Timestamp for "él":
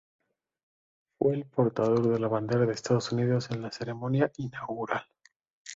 1.19-1.19